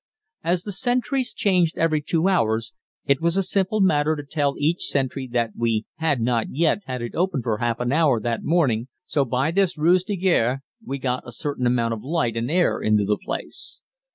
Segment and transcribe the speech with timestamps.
[0.43, 2.73] As the sentries changed every two hours,
[3.05, 7.03] it was a simple matter to tell each sentry that we had not yet had
[7.03, 10.97] it open for half an hour that morning, so by this ruse de guerre we
[10.97, 13.79] got a certain amount of light and air into the place.